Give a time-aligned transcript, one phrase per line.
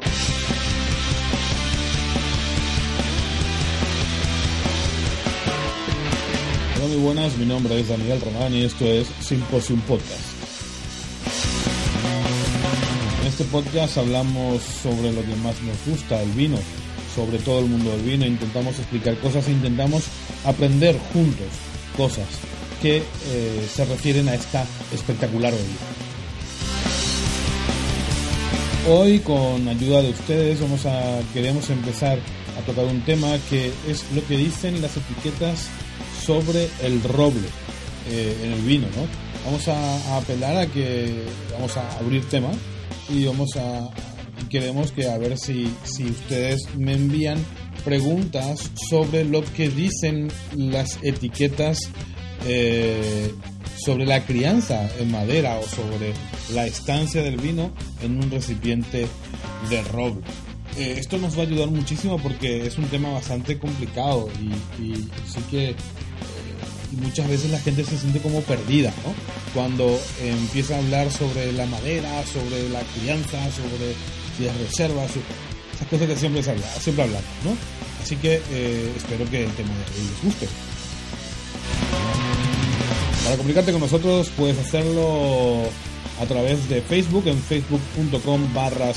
[0.00, 0.08] Hola,
[6.88, 10.36] muy buenas, mi nombre es Daniel Román y esto es Simposium Podcast.
[13.22, 16.58] En este podcast hablamos sobre lo que más nos gusta, el vino,
[17.14, 20.04] sobre todo el mundo del vino, intentamos explicar cosas e intentamos
[20.44, 21.48] aprender juntos
[21.96, 22.26] cosas
[22.82, 26.05] que eh, se refieren a esta espectacular bebida.
[28.88, 32.20] Hoy, con ayuda de ustedes, vamos a, queremos empezar
[32.56, 35.66] a tocar un tema que es lo que dicen las etiquetas
[36.24, 37.48] sobre el roble
[38.08, 39.08] eh, en el vino, ¿no?
[39.44, 42.52] Vamos a, apelar a que vamos a abrir tema
[43.08, 43.90] y vamos a
[44.48, 47.44] queremos que a ver si, si ustedes me envían
[47.84, 51.80] preguntas sobre lo que dicen las etiquetas
[52.46, 53.32] eh,
[53.76, 56.12] sobre la crianza en madera o sobre
[56.54, 57.70] la estancia del vino
[58.02, 59.06] en un recipiente
[59.70, 60.22] de roble.
[60.76, 64.28] Eh, esto nos va a ayudar muchísimo porque es un tema bastante complicado
[64.78, 65.76] y, sí que eh,
[67.02, 69.14] muchas veces la gente se siente como perdida, ¿no?
[69.54, 73.92] Cuando empieza a hablar sobre la madera, sobre la crianza, sobre
[74.44, 75.10] es reservas,
[75.74, 77.56] esas cosas que siempre, se habla, siempre hablamos, ¿no?
[78.02, 80.48] Así que eh, espero que el tema de hoy les guste.
[83.26, 85.64] Para comunicarte con nosotros puedes hacerlo
[86.22, 88.92] a través de Facebook en facebook.com barra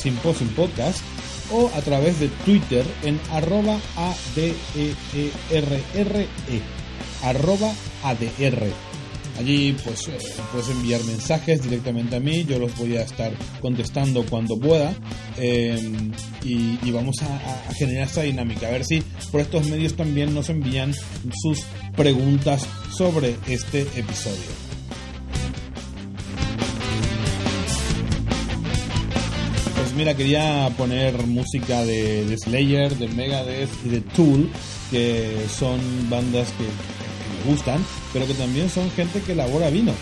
[0.56, 1.00] Podcast
[1.52, 5.82] o a través de Twitter en arroba ADERRE
[7.24, 8.89] arroba ADR.
[9.40, 10.18] Allí pues eh,
[10.52, 14.94] puedes enviar mensajes directamente a mí, yo los voy a estar contestando cuando pueda
[15.38, 15.80] eh,
[16.44, 18.68] y, vamos a, generar esta dinámica.
[18.68, 19.02] A ver si
[19.32, 20.94] por estos medios también nos envían
[21.42, 21.62] sus
[21.96, 22.68] preguntas
[22.98, 24.52] sobre este episodio.
[29.78, 34.50] Pues mira, quería poner música de, Slayer, de Megadeth y de Tool,
[34.92, 35.80] que son
[36.10, 37.80] bandas que me gustan
[38.14, 39.94] pero que también son gente que elabora vino.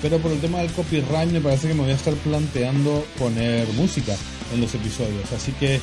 [0.00, 3.68] Pero por el tema del copyright me parece que me voy a estar planteando poner
[3.74, 4.16] música
[4.52, 5.30] en los episodios.
[5.32, 5.80] Así que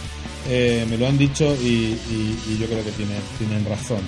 [0.49, 4.01] eh, me lo han dicho y, y, y yo creo que tienen, tienen razón.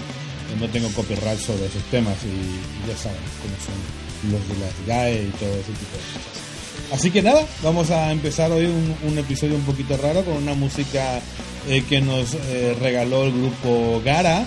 [0.59, 5.23] No tengo copyright sobre esos temas y ya saben cómo son los de las GAE
[5.23, 6.51] y todo ese tipo de cosas.
[6.91, 10.53] Así que nada, vamos a empezar hoy un, un episodio un poquito raro con una
[10.53, 11.21] música
[11.69, 14.45] eh, que nos eh, regaló el grupo Gara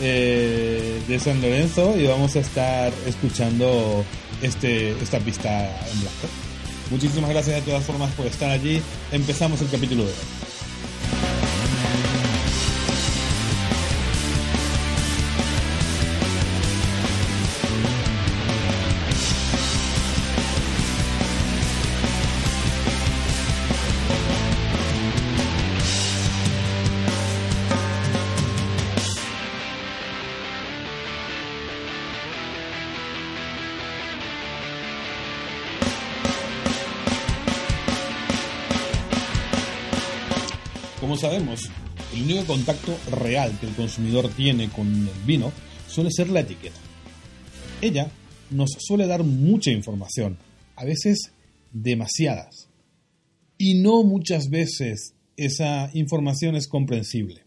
[0.00, 4.04] eh, de San Lorenzo y vamos a estar escuchando
[4.42, 6.28] este, esta pista en blanco.
[6.90, 8.80] Muchísimas gracias de todas formas por estar allí.
[9.10, 10.53] Empezamos el capítulo de hoy.
[42.14, 45.52] El único contacto real que el consumidor tiene con el vino
[45.88, 46.78] suele ser la etiqueta.
[47.80, 48.10] Ella
[48.50, 50.38] nos suele dar mucha información,
[50.76, 51.32] a veces
[51.72, 52.68] demasiadas,
[53.58, 57.42] y no muchas veces esa información es comprensible.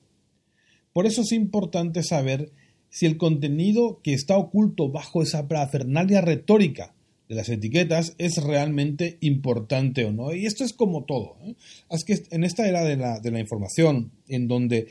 [0.93, 2.51] Por eso es importante saber
[2.89, 6.93] si el contenido que está oculto bajo esa parafernalia retórica
[7.29, 10.33] de las etiquetas es realmente importante o no.
[10.33, 11.37] Y esto es como todo.
[11.43, 11.55] ¿eh?
[11.89, 14.87] Es que en esta era de la, de la información, en donde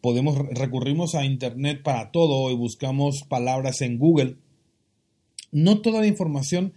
[0.00, 4.36] podemos recurrimos a Internet para todo y buscamos palabras en Google,
[5.50, 6.72] no toda la información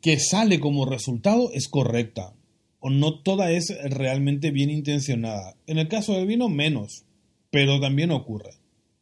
[0.00, 2.34] que sale como resultado es correcta
[2.80, 5.56] o no toda es realmente bien intencionada.
[5.66, 7.04] En el caso del vino, menos,
[7.50, 8.50] pero también ocurre.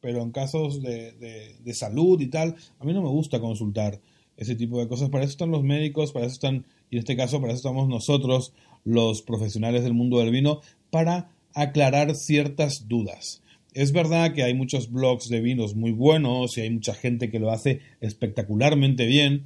[0.03, 4.01] Pero en casos de, de, de salud y tal, a mí no me gusta consultar
[4.41, 5.11] ese tipo de cosas.
[5.11, 7.89] Para eso están los médicos, para eso están, y en este caso, para eso estamos
[7.89, 8.53] nosotros,
[8.85, 10.61] los profesionales del mundo del vino,
[10.91, 13.43] para aclarar ciertas dudas.
[13.75, 17.39] Es verdad que hay muchos blogs de vinos muy buenos y hay mucha gente que
[17.39, 19.45] lo hace espectacularmente bien,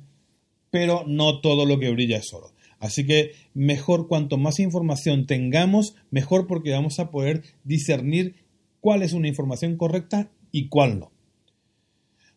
[0.70, 2.52] pero no todo lo que brilla es oro.
[2.78, 8.36] Así que mejor cuanto más información tengamos, mejor porque vamos a poder discernir
[8.80, 11.10] cuál es una información correcta y cuál no.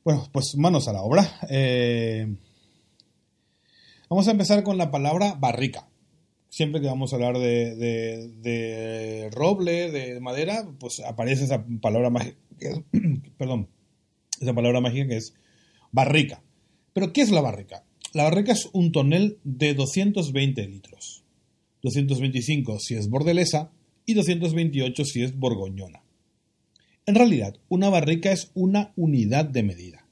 [0.03, 1.29] Bueno, pues manos a la obra.
[1.49, 2.27] Eh,
[4.09, 5.87] vamos a empezar con la palabra barrica.
[6.49, 12.37] Siempre que vamos a hablar de, roble, de madera, pues aparece esa palabra mágica,
[13.37, 13.67] perdón,
[14.39, 15.33] esa palabra mágica que es
[15.91, 16.41] barrica.
[16.93, 17.83] Pero ¿qué es la barrica?
[18.13, 21.23] La barrica es un tonel de 220 litros.
[21.83, 23.71] 225 si es bordelesa
[24.05, 26.01] y 228 si es borgoñona.
[27.05, 30.07] En realidad, una barrica es una unidad de medida,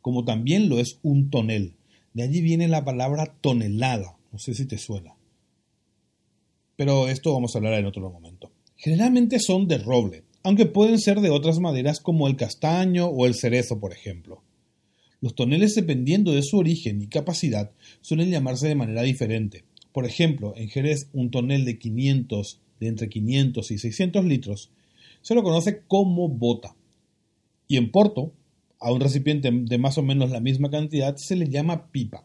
[0.00, 1.74] como también lo es un tonel.
[2.14, 5.16] De allí viene la palabra tonelada, no sé si te suena.
[6.76, 8.52] Pero esto vamos a hablar en otro momento.
[8.76, 13.34] Generalmente son de roble, aunque pueden ser de otras maderas como el castaño o el
[13.34, 14.42] cerezo, por ejemplo.
[15.20, 19.64] Los toneles, dependiendo de su origen y capacidad, suelen llamarse de manera diferente.
[19.92, 24.70] Por ejemplo, en Jerez, un tonel de 500, de entre 500 y 600 litros,
[25.22, 26.76] se lo conoce como bota.
[27.66, 28.32] Y en Porto,
[28.80, 32.24] a un recipiente de más o menos la misma cantidad se le llama pipa.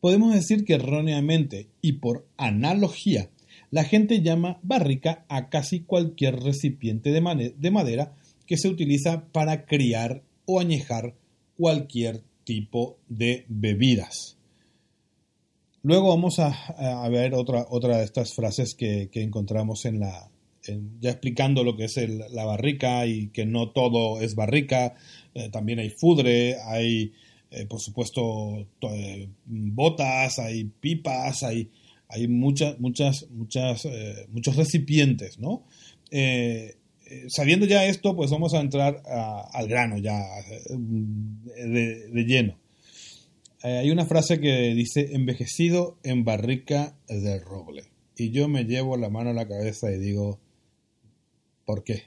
[0.00, 3.30] Podemos decir que erróneamente y por analogía,
[3.70, 8.12] la gente llama barrica a casi cualquier recipiente de, de ver
[8.46, 11.14] que se utiliza para criar o añejar
[11.56, 14.36] cualquier tipo de bebidas.
[15.82, 20.30] Luego vamos a, ver otra, otra de estas frases que encontramos en la,
[21.00, 21.96] ya explicando lo que es
[22.30, 24.94] la barrica y que no todo es barrica,
[25.36, 27.12] eh, también hay fudre, hay
[27.50, 31.70] eh, por supuesto eh, botas, hay pipas, hay,
[32.08, 33.86] hay muchas, muchas, muchas,
[34.30, 35.64] muchos recipientes, ¿no?
[37.28, 40.20] sabiendo ya esto, pues vamos a entrar al grano ya
[40.68, 42.58] de, de lleno.
[43.62, 47.84] hay una frase que dice envejecido en barrica de roble.
[48.16, 50.40] Y yo me llevo la mano a la cabeza y digo,
[51.66, 52.04] ¿Por qué?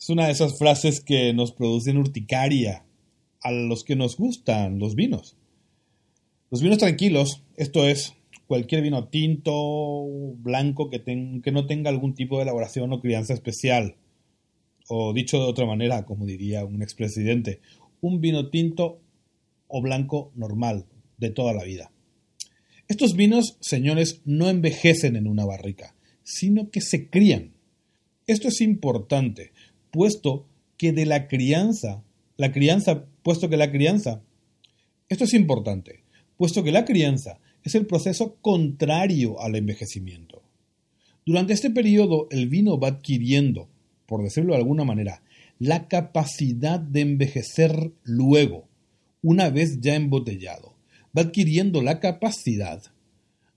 [0.00, 2.86] Es una de esas frases que nos producen urticaria
[3.42, 5.36] a los que nos gustan los vinos.
[6.50, 8.14] Los vinos tranquilos, esto es,
[8.46, 10.06] cualquier vino tinto,
[10.38, 13.96] blanco, que, que no tenga algún tipo de elaboración o crianza especial.
[14.88, 17.60] O dicho de otra manera, como diría un expresidente,
[18.00, 19.02] un vino tinto
[19.68, 20.86] o blanco normal,
[21.18, 21.92] de toda la vida.
[22.88, 27.52] Estos vinos, señores, no envejecen en una barrica, sino que se crían
[28.30, 29.50] esto es importante,
[29.90, 30.46] puesto
[30.76, 32.02] que de la crianza,
[32.36, 34.22] la crianza, puesto que la crianza,
[35.08, 36.04] esto es importante,
[36.36, 40.42] puesto que la crianza es el proceso contrario al envejecimiento.
[41.26, 43.68] Durante este periodo el vino va adquiriendo,
[44.06, 45.22] por decirlo de alguna manera,
[45.58, 48.66] la capacidad de envejecer luego,
[49.22, 50.74] una vez ya embotellado.
[51.16, 52.82] Va adquiriendo la capacidad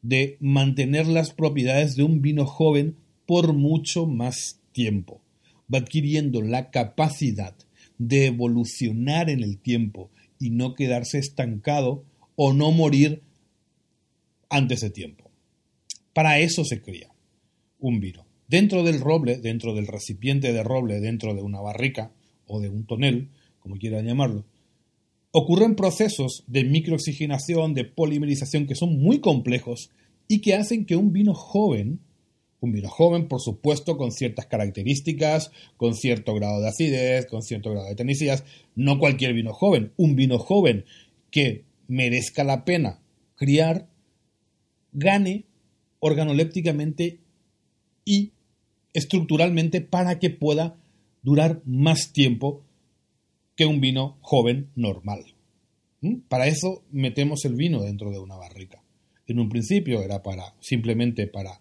[0.01, 5.21] de mantener las propiedades de un vino joven por mucho más tiempo,
[5.73, 7.55] va adquiriendo la capacidad
[7.97, 12.03] de evolucionar en el tiempo y no quedarse estancado
[12.35, 13.21] o no morir
[14.49, 15.31] antes de tiempo.
[16.13, 17.09] Para eso se cría
[17.79, 18.25] un vino.
[18.47, 22.11] Dentro del roble, dentro del recipiente de roble, dentro de una barrica
[22.45, 23.29] o de un tonel,
[23.59, 24.45] como quieran llamarlo,
[25.31, 29.89] ocurren procesos de microoxigenación, de polimerización que son muy complejos
[30.27, 31.99] y que hacen que un vino joven
[32.65, 37.71] un vino joven, por supuesto, con ciertas características, con cierto grado de acidez, con cierto
[37.71, 38.43] grado de tenicidad.
[38.75, 40.85] No cualquier vino joven, un vino joven
[41.29, 43.01] que merezca la pena
[43.35, 43.89] criar,
[44.93, 45.45] gane
[45.99, 47.19] organolépticamente
[48.05, 48.31] y
[48.93, 50.77] estructuralmente para que pueda
[51.21, 52.63] durar más tiempo
[53.55, 55.25] que un vino joven normal.
[56.01, 56.19] ¿Mm?
[56.29, 58.81] Para eso metemos el vino dentro de una barrica.
[59.27, 61.59] En un principio era para simplemente para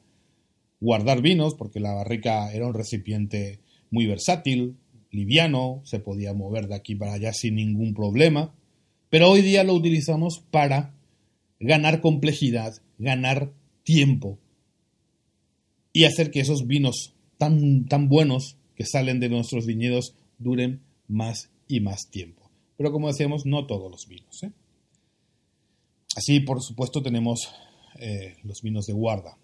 [0.82, 3.60] guardar vinos, porque la barrica era un recipiente
[3.90, 4.76] muy versátil,
[5.12, 8.52] liviano, se podía mover de aquí para allá sin ningún problema,
[9.08, 10.92] pero hoy día lo utilizamos para
[11.60, 13.52] ganar complejidad, ganar
[13.84, 14.38] tiempo
[15.92, 21.50] y hacer que esos vinos tan, tan buenos que salen de nuestros viñedos duren más
[21.68, 22.50] y más tiempo.
[22.76, 24.42] Pero como decíamos, no todos los vinos.
[24.42, 24.50] ¿eh?
[26.16, 27.54] Así, por supuesto, tenemos
[28.00, 29.36] eh, los vinos de guarda.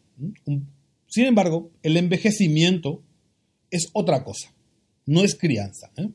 [1.09, 3.03] Sin embargo, el envejecimiento
[3.71, 4.55] es otra cosa,
[5.07, 5.91] no es crianza.
[5.97, 6.09] ¿eh?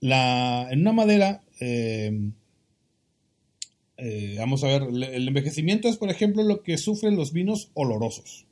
[0.00, 2.12] en una madera, eh,
[3.96, 8.46] eh, vamos a ver, el envejecimiento es, por ejemplo, lo que sufren los vinos olorosos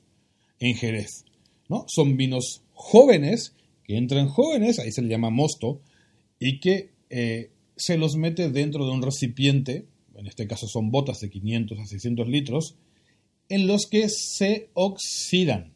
[0.61, 1.25] en Jerez.
[1.69, 1.85] ¿no?
[1.89, 3.55] Son vinos jóvenes,
[3.85, 5.81] que entran jóvenes, ahí se le llama mosto,
[6.39, 6.91] y que
[7.77, 9.87] se los mete dentro de un recipiente
[10.23, 12.77] en este caso son botas de 500 a 600 litros,
[13.53, 15.75] en los que se oxidan.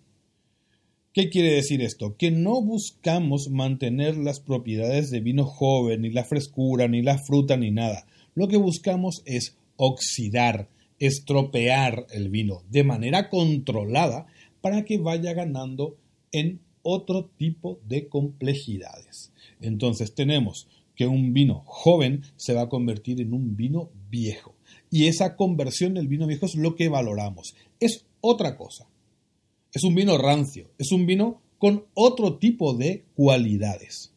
[1.13, 2.17] ¿Qué quiere decir esto?
[2.17, 7.59] Que no buscamos mantener las propiedades de vino joven, ni la frescura, ni la fruta,
[7.59, 8.07] ni nada.
[8.35, 14.27] Lo que buscamos es oxidar, estropear el vino de manera controlada
[14.63, 15.99] para que vaya ganando
[16.33, 19.35] en otro tipo de complejidades.
[19.61, 24.57] Entonces tenemos que un vino joven se va a convertir en un vino viejo.
[24.91, 27.55] Y esa conversión del vino viejo es lo que valoramos.
[27.79, 28.89] Es otra cosa.
[29.73, 34.13] Es un vino rancio, es un vino con otro tipo de cualidades.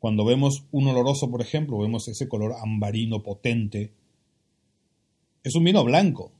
[0.00, 3.92] Cuando vemos un oloroso, por ejemplo, vemos ese color ambarino potente.
[5.44, 6.32] Es un vino blanco,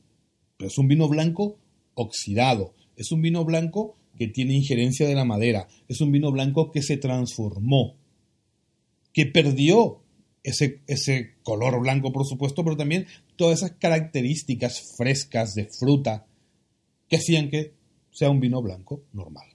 [0.56, 1.56] pero es un vino blanco
[1.94, 2.74] oxidado.
[2.96, 5.68] Es un vino blanco que tiene injerencia de la madera.
[5.88, 7.94] Es un vino blanco que se transformó
[9.12, 10.00] que perdió
[10.42, 16.26] ese, ese color blanco, por supuesto, pero también todas esas características frescas de fruta
[17.08, 17.74] que hacían que
[18.10, 19.46] sea un vino blanco normal.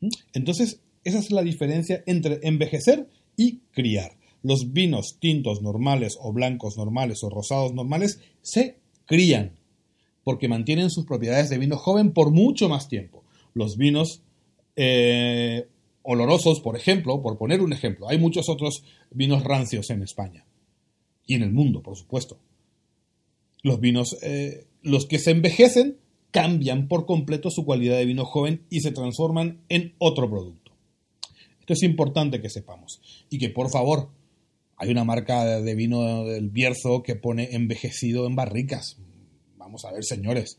[0.00, 0.08] ¿Mm?
[0.32, 4.16] Entonces, esa es la diferencia entre envejecer y criar.
[4.42, 9.52] Los vinos tintos normales o blancos normales o rosados normales se crían
[10.22, 13.22] porque mantienen sus propiedades de vino joven por mucho más tiempo.
[13.52, 14.22] Los vinos
[14.76, 15.68] eh,
[16.04, 18.08] olorosos, por ejemplo, por poner un ejemplo.
[18.08, 20.46] Hay muchos otros vinos rancios en España
[21.26, 22.38] y en el mundo, por supuesto.
[23.62, 25.96] Los vinos, eh, los que se envejecen,
[26.30, 30.72] cambian por completo su cualidad de vino joven y se transforman en otro producto.
[31.60, 33.00] Esto es importante que sepamos.
[33.30, 34.10] Y que, por favor,
[34.76, 38.98] hay una marca de vino del Bierzo que pone envejecido en barricas.
[39.56, 40.58] Vamos a ver, señores.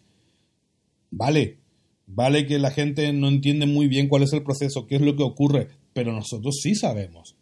[1.12, 1.60] Vale,
[2.08, 5.16] Vale que la gente no entiende muy bien cuál es el proceso, qué es lo
[5.16, 7.36] que ocurre, pero nosotros sí sabemos.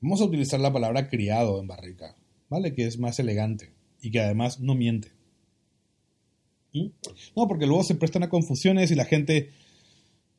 [0.00, 2.16] Vamos a utilizar la palabra criado en barrica,
[2.48, 2.74] ¿vale?
[2.74, 5.12] Que es más elegante y que además no miente.
[6.72, 6.86] ¿Mm?
[7.36, 9.50] No, porque luego se prestan a confusiones y la gente...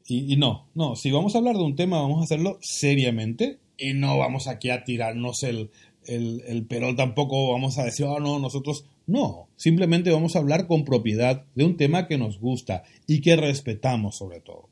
[0.08, 3.94] Y, no, no, si vamos a hablar de un tema vamos a hacerlo seriamente y
[3.94, 5.70] no vamos aquí a tirarnos el,
[6.06, 10.86] el, perol tampoco, vamos a decir, oh no, nosotros no, simplemente vamos a hablar con
[10.86, 14.70] propiedad de un tema que nos gusta y que respetamos sobre todo.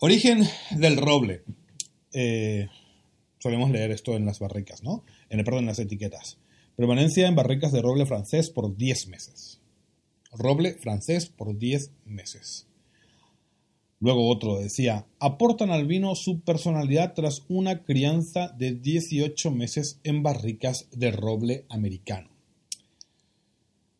[0.00, 1.44] Origen del roble.
[2.12, 2.66] Eh,
[3.38, 5.04] solemos leer esto en las barricas, ¿no?
[5.28, 6.38] En, perdón, en las etiquetas.
[6.74, 9.60] Permanencia en barricas de roble francés por 10 meses.
[10.32, 12.66] Roble francés por 10 meses.
[14.00, 20.24] Luego otro decía, aportan al vino su personalidad tras una crianza de 18 meses en
[20.24, 22.37] barricas de roble americano.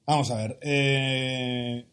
[0.08, 0.58] Vamos a ver.
[0.62, 1.84] Eh,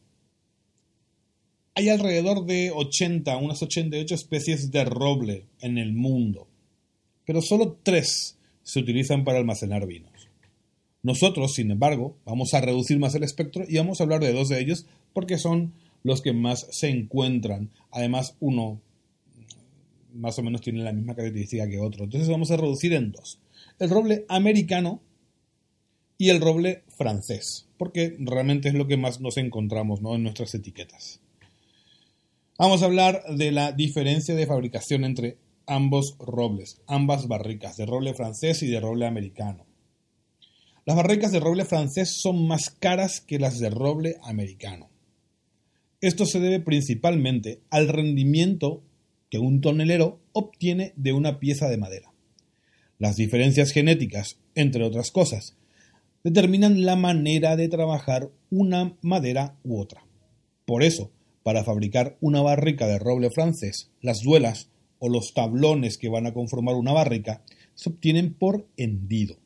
[1.74, 6.48] hay alrededor de 80, unas 88 especies de roble en el mundo,
[7.26, 10.30] pero solo tres se utilizan para almacenar vinos.
[11.04, 14.48] Nosotros, sin embargo, vamos a reducir más el espectro y vamos a hablar de dos
[14.48, 17.70] de ellos porque son los que más se encuentran.
[17.92, 18.80] Además, uno
[20.14, 22.06] más o menos tiene la misma característica que otro.
[22.06, 23.40] Entonces vamos a reducir en dos.
[23.78, 25.02] El roble americano
[26.18, 31.20] y el roble francés, porque realmente es lo que más nos encontramos en nuestras etiquetas.
[32.58, 35.38] Vamos a hablar de la diferencia de fabricación entre
[35.68, 39.66] ambos robles, ambas barricas, de roble francés y de roble americano.
[40.86, 44.90] Las barricas de roble francés son más caras que las de roble americano.
[46.00, 48.84] Esto se debe principalmente al rendimiento
[49.30, 52.14] que un tonelero obtiene de una pieza de madera.
[53.00, 55.58] Las diferencias genéticas, entre otras cosas,
[56.26, 60.08] determinan la manera de trabajar una madera u otra.
[60.66, 61.12] Por eso,
[61.44, 66.34] para fabricar una barrica de roble francés, las duelas o los tablones que van a
[66.34, 67.44] conformar una barrica
[67.76, 69.38] se obtienen por hendido.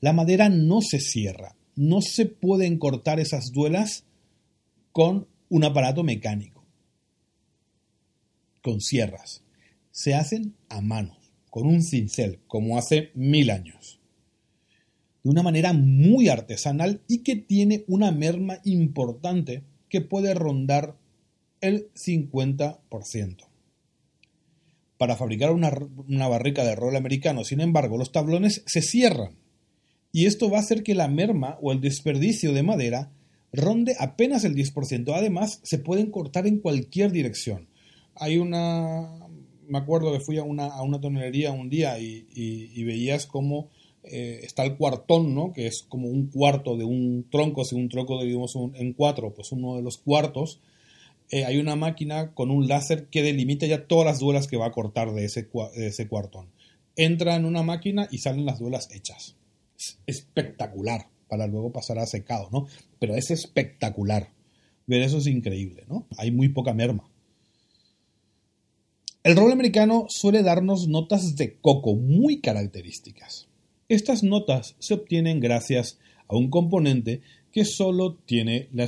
[0.00, 4.06] La madera no se cierra, no se pueden cortar esas duelas
[4.92, 6.64] con un aparato mecánico,
[8.62, 9.42] con sierras.
[9.90, 11.18] Se hacen a mano,
[11.50, 13.97] con un cincel, como hace mil años
[15.28, 20.96] de una manera muy artesanal y que tiene una merma importante que puede rondar
[21.60, 23.36] el 50%.
[24.96, 29.36] Para fabricar una, barrica de rol americano, sin embargo, los tablones se cierran
[30.12, 33.12] y esto va a hacer que la merma o el desperdicio de madera
[33.52, 35.12] ronde apenas el 10%.
[35.14, 37.68] Además, se pueden cortar en cualquier dirección.
[38.14, 39.28] Hay una...
[39.66, 43.68] Me acuerdo que fui a una, a una tonelería un día y veías cómo
[44.04, 45.52] eh, está el cuartón, ¿no?
[45.52, 49.52] que es como un cuarto de un tronco, si un tronco dividimos en cuatro, pues
[49.52, 50.60] uno de los cuartos,
[51.30, 54.66] eh, hay una máquina con un láser que delimita ya todas las duelas que va
[54.66, 56.48] a cortar de ese, cuartón.
[56.96, 59.36] Entra en una máquina y salen las duelas hechas.
[59.78, 62.66] Es espectacular para luego pasar a secado, ¿no?
[62.98, 64.32] Pero es espectacular.
[64.86, 66.06] Ver eso es increíble, ¿no?
[66.16, 67.10] Hay muy poca merma.
[69.22, 73.48] El roble americano suele darnos notas de coco muy características.
[73.88, 78.86] Estas notas se obtienen gracias a un componente que solo tiene la,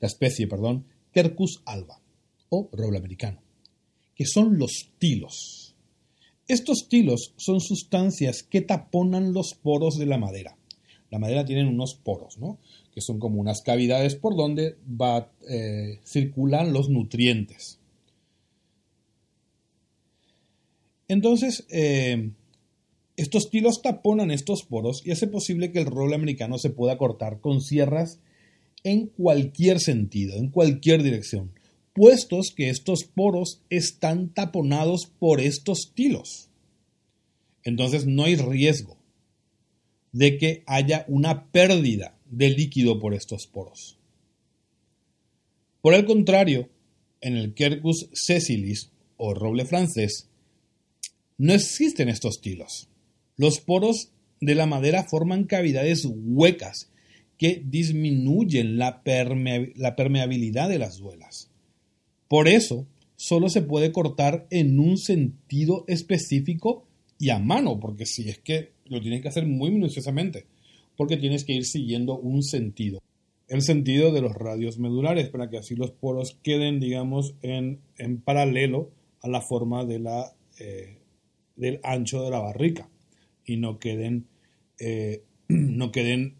[0.00, 2.00] la especie perdón, Quercus alba
[2.48, 3.42] o roble americano,
[4.14, 5.74] que son los tilos.
[6.48, 10.56] Estos tilos son sustancias que taponan los poros de la madera.
[11.10, 12.58] La madera tiene unos poros, ¿no?
[12.94, 17.78] que son como unas cavidades por donde va, eh, circulan los nutrientes.
[21.06, 22.30] Entonces, eh,
[23.20, 27.40] estos tilos taponan estos poros y hace posible que el roble americano se pueda cortar
[27.40, 28.18] con sierras
[28.82, 31.52] en cualquier sentido, en cualquier dirección,
[31.92, 36.48] puestos que estos poros están taponados por estos tilos.
[37.62, 38.96] Entonces no hay riesgo
[40.12, 43.98] de que haya una pérdida de líquido por estos poros.
[45.82, 46.70] Por el contrario,
[47.20, 50.30] en el Quercus sessilis o roble francés,
[51.36, 52.89] no existen estos tilos.
[53.40, 56.92] Los poros de la madera forman cavidades huecas
[57.38, 61.50] que disminuyen la, permeabilidad de las duelas.
[62.28, 66.84] Por eso, solo se puede cortar en un sentido específico
[67.18, 70.44] y a mano, porque si es que lo tienes que hacer muy minuciosamente,
[70.94, 73.00] porque tienes que ir siguiendo un sentido.
[73.48, 77.80] El sentido de los radios medulares, para que así los poros queden, digamos, en,
[78.22, 78.90] paralelo
[79.22, 80.98] a la forma eh,
[81.56, 82.89] del ancho de la barrica
[83.50, 84.26] y no queden,
[84.78, 86.36] eh, no queden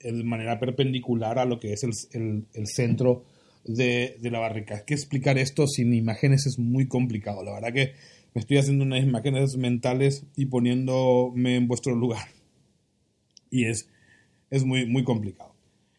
[0.00, 3.24] de manera perpendicular a lo que es el, centro
[3.64, 4.74] de, la barrica.
[4.74, 7.42] Es que explicar esto sin imágenes es muy complicado.
[7.42, 7.92] La verdad que
[8.34, 12.28] me estoy haciendo unas imágenes mentales y poniéndome en vuestro lugar.
[13.50, 13.88] Y es,
[14.50, 15.54] es muy, muy complicado.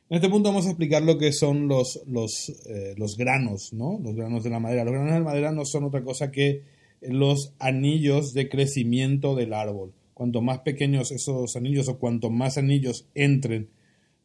[0.10, 4.00] En este punto vamos a explicar lo que son los, los, eh, los granos, ¿no?
[4.02, 4.86] Los granos de la madera.
[4.86, 6.62] Los granos de la madera no son otra cosa que
[7.02, 9.94] los anillos de crecimiento del árbol.
[10.18, 13.70] Cuanto más pequeños esos anillos o cuanto más anillos entren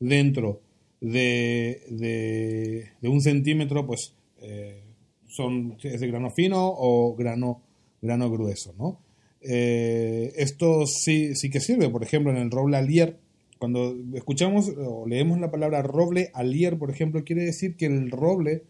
[0.01, 0.63] dentro
[1.03, 4.85] de, un centímetro, pues eh,
[5.27, 7.61] son, es de grano fino o grano,
[8.01, 8.73] grano grueso.
[8.79, 9.03] ¿no?
[9.43, 13.19] Eh, esto sí, sí que sirve, por ejemplo, en el roble alier.
[13.59, 18.63] Cuando escuchamos o leemos la palabra roble alier, por ejemplo, quiere decir que el roble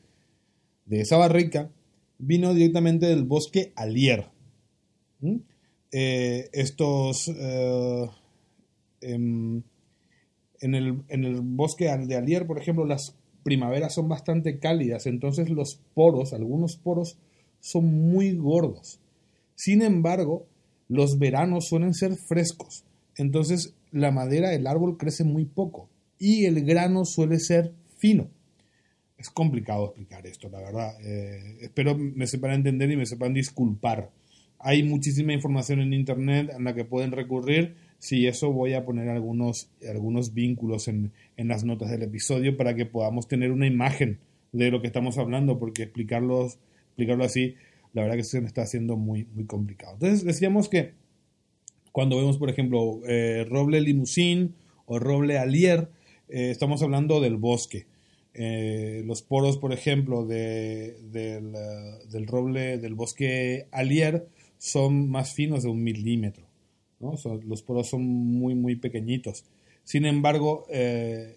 [0.87, 1.71] de esa barrica
[2.19, 4.27] vino directamente del bosque Alier.
[5.93, 8.07] Eh, estos eh,
[9.03, 9.63] em,
[10.61, 15.51] en, el, en, el, bosque de Alier, por ejemplo, las primaveras son bastante cálidas, entonces
[15.51, 17.19] los poros, algunos poros,
[17.61, 19.01] son muy gordos.
[19.55, 20.47] Sin embargo,
[20.89, 22.85] los veranos suelen ser frescos,
[23.17, 28.31] entonces la madera del árbol crece muy poco y el grano suele ser fino
[29.23, 31.01] es complicado explicar esto, la verdad.
[31.01, 34.11] Eh, espero me sepan entender y me sepan disculpar.
[34.63, 37.75] Hay muchísima información en Internet en la que pueden recurrir.
[37.99, 42.87] Si eso voy a poner algunos, algunos vínculos en, las notas del episodio para que
[42.87, 44.19] podamos tener una imagen
[44.53, 47.57] de lo que estamos hablando, porque explicarlos, explicarlo así,
[47.93, 49.95] la verdad que se me está haciendo muy, muy complicado.
[49.95, 50.93] Entonces decíamos que
[51.91, 54.55] cuando vemos, por ejemplo, eh, roble limusín
[54.87, 55.89] o roble alier,
[56.29, 57.87] eh, estamos hablando del bosque.
[58.35, 61.41] Eh, los poros, por ejemplo, de, eh,
[62.11, 64.27] del, roble del bosque alier
[64.63, 66.47] son más finos de un milímetro.
[67.01, 69.45] los poros son muy, muy pequeñitos.
[69.83, 71.37] Sin embargo, eh,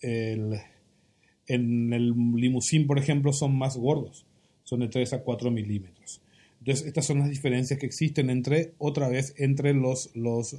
[0.00, 4.26] en el limusín, por ejemplo, son más gordos.
[4.64, 6.20] Son de 3 a 4 milímetros.
[6.58, 10.56] Entonces, estas son las diferencias que existen entre, otra vez, entre los, los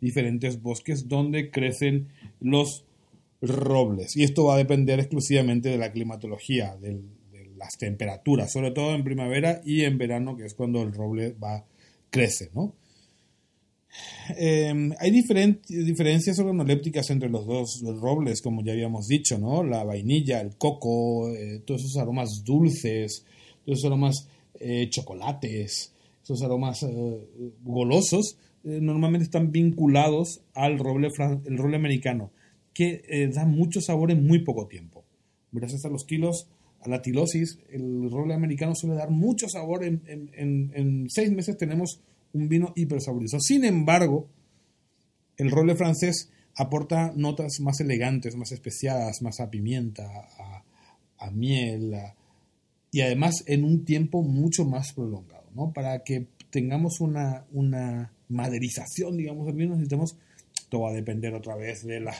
[0.00, 2.06] diferentes bosques donde crecen
[2.38, 2.84] los
[3.40, 4.16] robles.
[4.16, 7.00] Y esto va a depender exclusivamente de la climatología, de
[7.62, 11.64] las temperaturas, sobre todo en primavera y en verano, que es cuando el roble va,
[12.10, 12.74] crece, ¿no?
[14.36, 19.62] Em, hay diferencias organolépticas entre los dos robles, como ya habíamos dicho, ¿no?
[19.62, 23.24] La vainilla, el coco, eh, todos esos aromas dulces,
[23.64, 27.28] todos esos aromas eh, chocolates, esos aromas eh,
[27.62, 31.08] golosos, normalmente están vinculados al roble,
[31.44, 32.30] el roble americano
[32.74, 35.04] que eh, da mucho sabor en muy poco tiempo.
[35.50, 36.48] Gracias a los kilos,
[36.82, 39.84] a la tilosis, el roble americano suele dar mucho sabor.
[39.84, 42.00] En, en, seis meses tenemos
[42.32, 43.38] un vino hiper saborizo.
[43.40, 44.28] Sin embargo,
[45.36, 50.10] el roble francés aporta notas más elegantes, más especiadas, más a pimienta,
[51.18, 51.94] a, miel,
[52.90, 55.72] y además en un tiempo mucho más prolongado, ¿no?
[55.72, 60.16] Para que tengamos una, una maderización, digamos, del vino, necesitamos,
[60.68, 62.14] todo va a depender otra vez de la,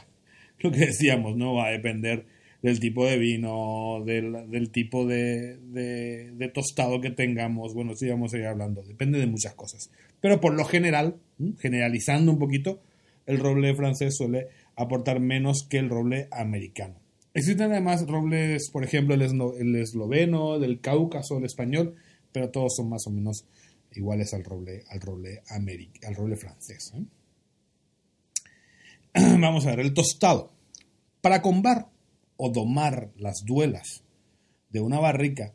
[0.61, 1.55] lo que decíamos, ¿no?
[1.55, 2.27] Va a depender
[2.63, 7.75] del tipo de vino, del, tipo de, de, tostado que tengamos.
[7.75, 9.91] Bueno, sí vamos a ir hablando, depende de muchas cosas.
[10.21, 11.17] Pero por lo general,
[11.59, 12.81] generalizando un poquito,
[13.27, 16.95] el roble francés suele aportar menos que el roble americano.
[17.35, 19.23] Existen además robles, por ejemplo, el,
[19.77, 21.97] esloveno, del Cáucaso, el español,
[22.31, 23.45] pero todos son más o menos
[23.95, 26.93] iguales al roble, al roble, al roble francés.
[26.95, 27.03] ¿eh?
[29.41, 30.53] Vamos a ver, el tostado.
[31.21, 31.92] Para combar
[32.45, 34.03] o domar las duelas
[34.71, 35.55] de una barrica,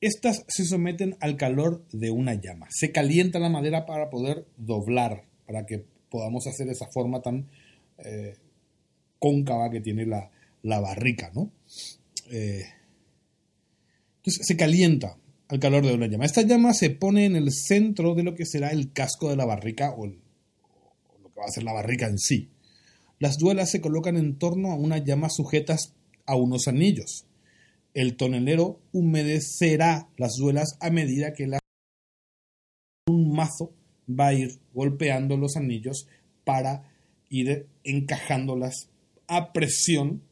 [0.00, 2.68] estas se someten al calor de una llama.
[2.70, 7.48] Se calienta la madera para poder doblar, para que podamos hacer esa forma tan
[7.98, 8.36] eh,
[9.18, 10.30] cóncava que tiene la,
[10.62, 11.50] la barrica, ¿no?
[12.30, 12.62] Eh,
[14.18, 16.26] entonces se calienta al calor de una llama.
[16.26, 19.46] Esta llama se pone en el centro de lo que será el casco de la
[19.46, 22.50] barrica o, lo que va a ser la barrica en sí.
[23.18, 27.26] Las duelas se colocan en torno a una llama sujetas a unos anillos.
[27.94, 31.58] El tonelero humedecerá las duelas a medida que la
[33.08, 33.72] un mazo
[34.08, 36.06] va a ir golpeando los anillos
[36.44, 36.84] para
[37.28, 38.88] ir encajándolas
[39.26, 40.22] a presión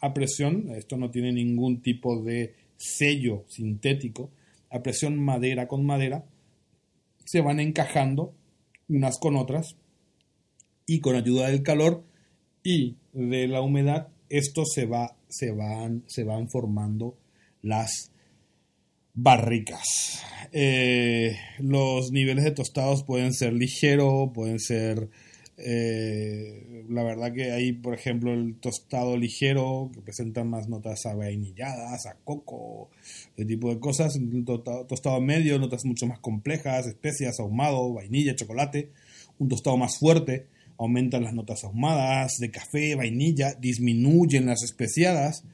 [0.00, 4.30] a presión, esto no tiene ningún tipo de sello sintético,
[4.70, 6.24] a presión madera con madera,
[7.24, 8.34] se van encajando
[8.88, 9.76] unas con otras
[10.86, 12.04] y con ayuda del calor
[12.62, 17.16] y de la humedad, esto se, va, se, van, se van formando
[17.62, 18.10] las
[19.14, 20.22] barricas.
[20.52, 25.08] Eh, los niveles de tostados pueden ser ligero, pueden ser
[25.60, 31.14] eh, la verdad que hay, por ejemplo, el tostado ligero, que presenta más notas a
[31.14, 32.90] vainilladas, a coco,
[33.36, 34.16] ese tipo de cosas.
[34.16, 38.90] El tostado medio, notas mucho más complejas, especias, ahumado, vainilla, chocolate.
[39.38, 40.46] Un tostado más fuerte,
[40.78, 45.44] aumentan las notas ahumadas, de café, vainilla, disminuyen las especiadas.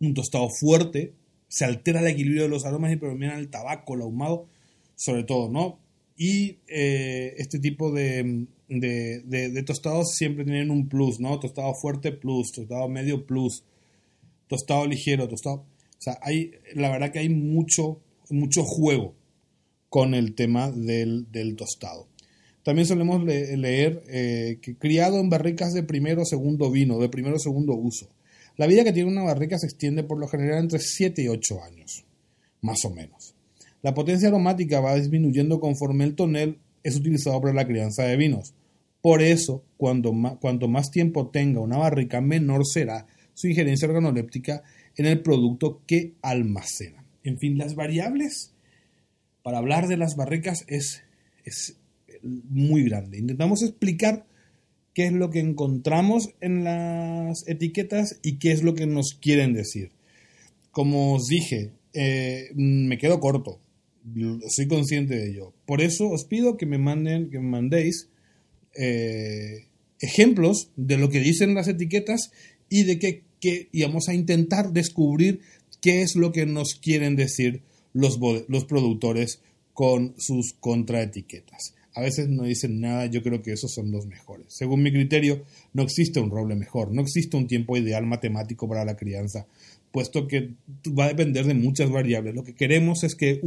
[0.00, 1.12] Un tostado fuerte,
[1.48, 4.48] se altera el equilibrio de los aromas y predominan el tabaco, el ahumado,
[4.96, 5.78] sobre todo, ¿no?
[6.16, 11.38] Y eh, este tipo de, de, tostados siempre tienen un plus, ¿no?
[11.38, 13.64] Tostado fuerte plus, tostado medio plus,
[14.48, 15.56] tostado ligero, tostado...
[15.56, 19.14] O sea, hay, la verdad que hay mucho, mucho juego
[19.88, 22.08] con el tema del, tostado.
[22.62, 27.36] También solemos leer eh, que criado en barricas de primero o segundo vino, de primero
[27.36, 28.08] o segundo uso.
[28.56, 31.62] La vida que tiene una barrica se extiende por lo general entre 7 y 8
[31.64, 32.04] años,
[32.60, 33.34] más o menos.
[33.82, 38.54] La potencia aromática va disminuyendo conforme el tonel es utilizado para la crianza de vinos.
[39.00, 44.62] Por eso, cuando cuanto más tiempo tenga una barrica, menor será su injerencia organoléptica
[44.96, 47.04] en el producto que almacena.
[47.24, 48.52] En fin, las variables
[49.42, 51.02] para hablar de las barricas es
[52.22, 53.18] muy grande.
[53.18, 54.26] Intentamos explicar
[54.94, 59.52] qué es lo que encontramos en las etiquetas y qué es lo que nos quieren
[59.52, 59.90] decir.
[60.70, 63.60] Como os dije, eh, me quedo corto.
[64.48, 65.52] Soy consciente de ello.
[65.66, 68.08] Por eso os pido que me manden, que mandéis
[68.74, 69.66] eh,
[70.00, 72.32] ejemplos de lo que dicen las etiquetas
[72.68, 75.40] y de que, que vamos a intentar descubrir
[75.80, 79.40] qué es lo que nos quieren decir los, los productores
[79.72, 81.74] con sus contraetiquetas.
[81.94, 84.46] A veces no dicen nada, yo creo que esos son los mejores.
[84.48, 85.42] Según mi criterio,
[85.74, 89.46] no existe un roble mejor, no existe un tiempo ideal matemático para la crianza,
[89.90, 90.54] puesto que
[90.98, 92.34] va a depender de muchas variables.
[92.34, 93.42] Lo que queremos es que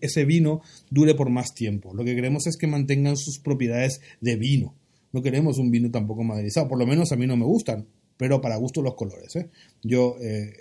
[0.00, 1.92] ese vino dure por más tiempo.
[1.92, 4.74] Lo que queremos es que mantengan sus propiedades de vino.
[5.12, 6.68] No queremos un vino tampoco maderizado.
[6.68, 7.86] Por lo menos a mí no me gustan,
[8.18, 9.34] pero para gusto los colores.
[9.36, 9.48] ¿eh?
[9.82, 10.52] Yo, eh,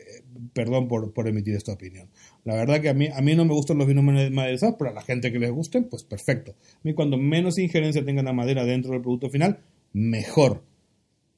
[0.54, 2.08] perdón por, emitir esta opinión.
[2.46, 4.94] La verdad que a mí, a mí no me gustan los vinos maderizados, pero a
[4.94, 6.56] la gente que les gusten, pues perfecto.
[6.76, 9.60] A mí cuando menos injerencia tenga la madera dentro del producto final,
[9.92, 10.64] mejor.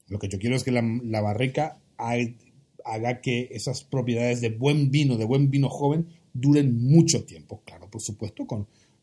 [0.07, 4.91] Lo que yo quiero es que la, la barrica haga que esas propiedades de buen
[4.91, 7.61] vino, de buen vino joven, duren mucho tiempo.
[7.65, 8.45] Claro, por supuesto,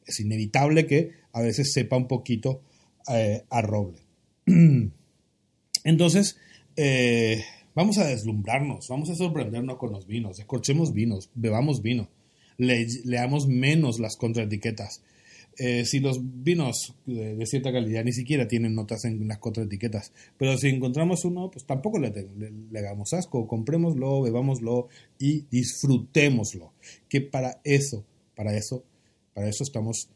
[0.06, 2.60] es inevitable que a veces sepa un poquito
[3.08, 4.00] eh, a roble.
[5.84, 6.38] Entonces,
[6.76, 12.08] eh, vamos a deslumbrarnos, vamos a sorprendernos con los vinos, escorchemos vinos, bebamos vino,
[12.58, 15.02] leamos menos las contraetiquetas.
[15.58, 20.58] Eh, si los vinos de, cierta calidad ni siquiera tienen notas en las contraetiquetas, pero
[20.58, 26.72] si encontramos uno, pues tampoco le, le, hagamos asco, comprémoslo, bebámoslo y disfrutémoslo.
[27.08, 28.84] Que para eso, para eso,
[29.32, 30.10] para eso estamos,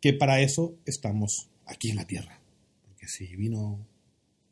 [0.00, 2.40] que para eso estamos aquí en la tierra.
[2.86, 3.80] Porque si vino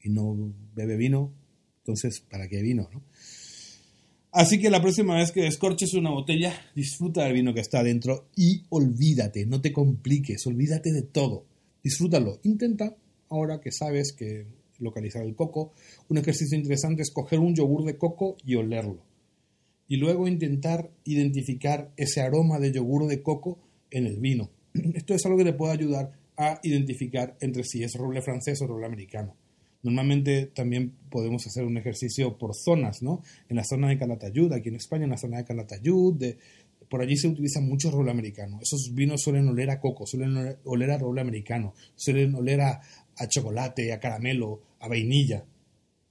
[0.02, 1.32] y no bebe vino,
[1.84, 2.88] entonces, ¿para qué vino?
[2.94, 3.02] No?
[4.32, 8.30] Así que la próxima vez que descorches una botella, disfruta del vino que está adentro
[8.34, 11.44] y olvídate, no te compliques, olvídate de todo.
[11.84, 12.40] Disfrútalo.
[12.42, 12.96] Intenta,
[13.28, 14.46] ahora que sabes que
[14.80, 15.72] localizar el coco,
[16.08, 19.04] un ejercicio interesante es coger un yogur de coco y olerlo.
[19.86, 24.50] Y luego intentar identificar ese aroma de yogur de coco en el vino.
[24.94, 28.66] Esto es algo que te puede ayudar a identificar entre si es roble francés o
[28.66, 29.36] roble americano.
[29.84, 33.22] Normalmente también podemos hacer un ejercicio por zonas, ¿no?
[33.50, 36.16] En la zona de Calatayud, aquí en España, en la zona de Calatayud,
[36.88, 38.58] por allí se utiliza mucho roble americano.
[38.62, 42.80] Esos vinos suelen oler a coco, suelen oler a roble americano, suelen oler a,
[43.28, 45.44] chocolate, a caramelo, a vainilla.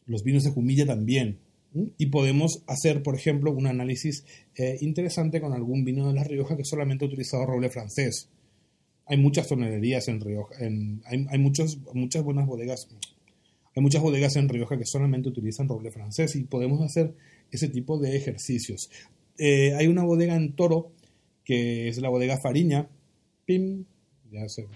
[0.05, 1.39] Los vinos de Jumilla también.
[1.97, 4.23] Y podemos hacer, por ejemplo, un análisis
[4.55, 8.29] eh, interesante con algún vino de La Rioja que solamente ha utilizado roble francés.
[9.07, 12.87] Hay muchas tonelerías en Rioja, hay, muchos, muchas buenas bodegas,
[13.75, 17.15] hay muchas bodegas en Rioja que solamente utilizan roble francés y podemos hacer
[17.51, 18.89] ese tipo de ejercicios.
[19.37, 20.91] Eh, hay una bodega en Toro
[21.43, 22.87] que es la bodega Fariña.
[23.45, 23.85] Pim,
[24.31, 24.67] ya sé.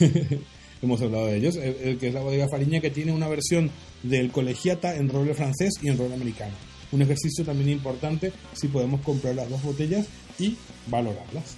[0.82, 3.70] Hemos hablado de ellos, que es la bodega Fariña que tiene una versión
[4.02, 6.54] del colegiata en roble francés y en roble americano.
[6.92, 10.06] Un ejercicio también importante si podemos comprar las dos botellas
[10.38, 10.56] y
[10.88, 11.56] valorarlas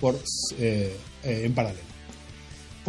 [0.00, 0.16] por,
[0.58, 1.90] eh, eh, en paralelo.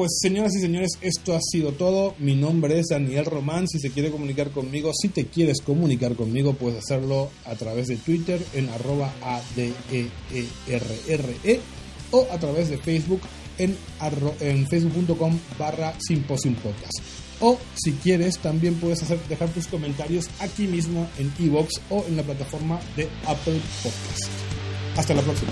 [0.02, 2.16] Pues señoras y señores, esto ha sido todo.
[2.18, 3.68] Mi nombre es Daniel Román.
[3.68, 7.98] Si se quiere comunicar conmigo, si te quieres comunicar conmigo, puedes hacerlo a través de
[7.98, 10.10] Twitter en arroba ADEERRE
[11.44, 11.60] e
[12.10, 13.22] o a través de Facebook
[13.60, 13.78] en,
[14.66, 15.94] facebook.com barra
[16.28, 16.98] Podcast.
[17.40, 22.24] O si quieres, también puedes dejar tus comentarios aquí mismo en Evox o en la
[22.24, 24.32] plataforma de Apple Podcast.
[24.98, 25.52] Hasta la próxima.